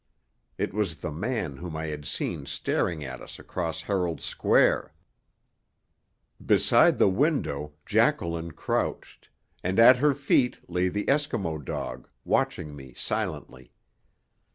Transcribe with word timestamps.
It 0.57 0.73
was 0.73 1.01
the 1.01 1.11
man 1.11 1.57
whom 1.57 1.75
I 1.77 1.85
had 1.85 2.07
seen 2.07 2.47
staring 2.47 3.03
at 3.03 3.21
us 3.21 3.37
across 3.37 3.81
Herald 3.81 4.19
Square. 4.19 4.95
Beside 6.43 6.97
the 6.97 7.07
window 7.07 7.73
Jacqueline 7.85 8.49
crouched, 8.53 9.29
and 9.63 9.77
at 9.77 9.97
her 9.97 10.15
feet 10.15 10.57
lay 10.67 10.87
the 10.87 11.05
Eskimo 11.05 11.63
dog, 11.63 12.09
watching 12.25 12.75
me 12.75 12.95
silently. 12.95 13.75